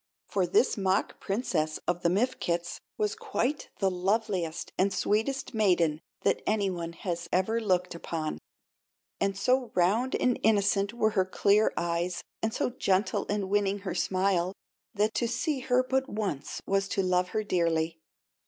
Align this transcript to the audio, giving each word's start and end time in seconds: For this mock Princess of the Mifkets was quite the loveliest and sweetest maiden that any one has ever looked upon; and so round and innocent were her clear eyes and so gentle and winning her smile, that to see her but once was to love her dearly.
For 0.25 0.47
this 0.47 0.77
mock 0.77 1.19
Princess 1.19 1.77
of 1.87 2.01
the 2.01 2.09
Mifkets 2.09 2.79
was 2.97 3.13
quite 3.13 3.69
the 3.77 3.91
loveliest 3.91 4.71
and 4.75 4.91
sweetest 4.91 5.53
maiden 5.53 5.99
that 6.21 6.41
any 6.47 6.71
one 6.71 6.93
has 6.93 7.29
ever 7.31 7.61
looked 7.61 7.93
upon; 7.93 8.39
and 9.19 9.37
so 9.37 9.71
round 9.75 10.15
and 10.15 10.39
innocent 10.41 10.91
were 10.91 11.11
her 11.11 11.25
clear 11.25 11.71
eyes 11.77 12.23
and 12.41 12.51
so 12.51 12.71
gentle 12.71 13.27
and 13.29 13.47
winning 13.51 13.81
her 13.81 13.93
smile, 13.93 14.53
that 14.95 15.13
to 15.13 15.27
see 15.27 15.59
her 15.59 15.83
but 15.83 16.09
once 16.09 16.63
was 16.65 16.87
to 16.87 17.03
love 17.03 17.27
her 17.27 17.43
dearly. 17.43 17.99